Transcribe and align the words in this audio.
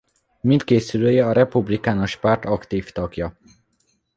Mindkét 0.41 0.81
szülője 0.81 1.25
a 1.25 1.31
Republikánus 1.31 2.17
Párt 2.17 2.45
aktív 2.45 2.91
tagja. 2.91 3.37